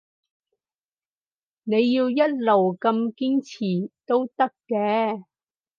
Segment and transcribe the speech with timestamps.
[1.63, 5.25] 你要一路咁堅持都得嘅